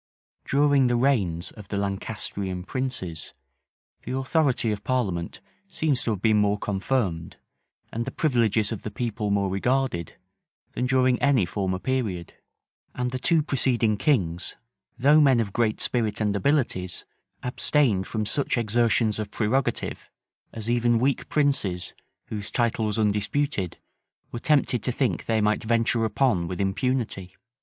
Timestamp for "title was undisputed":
22.49-23.77